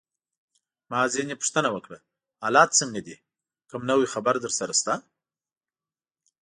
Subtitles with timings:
[0.91, 1.97] ما ځینې پوښتنه وکړه:
[2.43, 3.15] حالات څنګه دي؟
[3.69, 4.93] کوم نوی خبر درسره شته؟